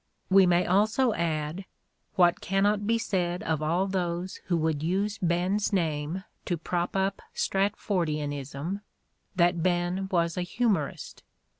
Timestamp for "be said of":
2.87-3.61